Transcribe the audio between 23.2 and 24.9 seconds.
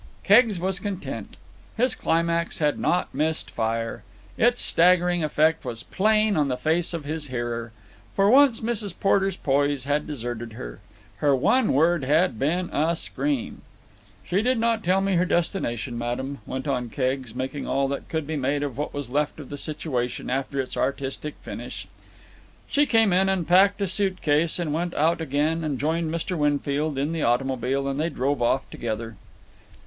and packed a suit case and